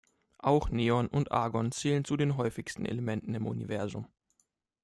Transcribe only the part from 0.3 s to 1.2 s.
Auch Neon